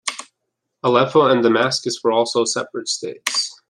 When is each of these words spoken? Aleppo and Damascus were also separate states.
Aleppo 0.81 1.27
and 1.29 1.43
Damascus 1.43 1.99
were 2.03 2.11
also 2.11 2.43
separate 2.43 2.87
states. 2.87 3.53